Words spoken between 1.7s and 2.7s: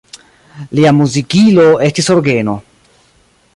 estis orgeno.